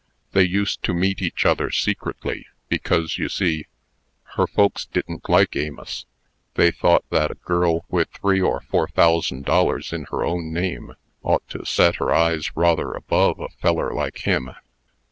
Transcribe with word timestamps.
They 0.31 0.41
used 0.45 0.81
to 0.85 0.95
meet 0.95 1.21
each 1.21 1.45
other 1.45 1.69
secretly, 1.69 2.47
because, 2.69 3.19
you 3.19 3.29
see, 3.29 3.67
her 4.35 4.47
folks 4.47 4.87
didn't 4.87 5.29
like 5.29 5.55
Amos. 5.55 6.07
They 6.55 6.71
thought 6.71 7.07
that 7.11 7.29
a 7.29 7.35
girl 7.35 7.85
with 7.87 8.09
three 8.09 8.41
or 8.41 8.61
four 8.61 8.87
thousand 8.87 9.45
dollars 9.45 9.93
in 9.93 10.05
her 10.05 10.23
own 10.23 10.51
name, 10.51 10.95
ought 11.21 11.47
to 11.49 11.65
set 11.67 11.97
her 11.97 12.11
eyes 12.11 12.57
rather 12.57 12.93
above 12.93 13.39
a 13.39 13.49
feller 13.49 13.93
like 13.93 14.21
him. 14.25 14.49